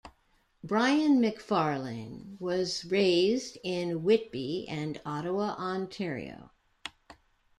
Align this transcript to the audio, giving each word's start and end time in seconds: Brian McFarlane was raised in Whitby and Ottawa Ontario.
Brian 0.63 1.21
McFarlane 1.21 2.39
was 2.41 2.85
raised 2.85 3.59
in 3.63 4.01
Whitby 4.03 4.65
and 4.67 4.99
Ottawa 5.05 5.53
Ontario. 5.59 6.49